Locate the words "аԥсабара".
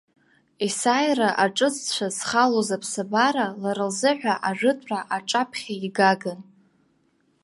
2.75-3.47